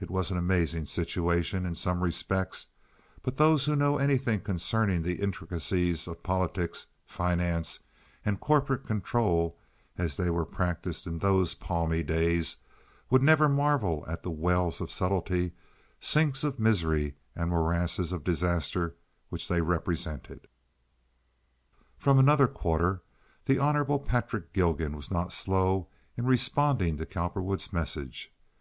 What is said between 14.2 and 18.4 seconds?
the wells of subtlety, sinks of misery, and morasses of